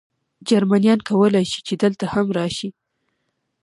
جرمنیان 0.49 0.99
کولای 1.09 1.45
شي، 1.51 1.59
چې 1.67 1.73
دلته 1.83 2.05
هم 2.13 2.27
راشي. 2.37 2.69